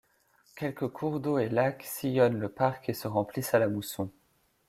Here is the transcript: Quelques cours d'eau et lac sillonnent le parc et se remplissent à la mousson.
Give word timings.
Quelques 0.55 0.87
cours 0.87 1.19
d'eau 1.19 1.37
et 1.37 1.47
lac 1.49 1.83
sillonnent 1.83 2.39
le 2.39 2.49
parc 2.49 2.89
et 2.89 2.93
se 2.95 3.07
remplissent 3.07 3.53
à 3.53 3.59
la 3.59 3.67
mousson. 3.67 4.09